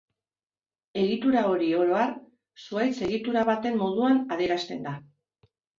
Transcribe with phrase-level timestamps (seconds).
[1.01, 2.17] Egitura hori, oro har,
[2.65, 5.01] zuhaitz egitura baten moduan adierazten da.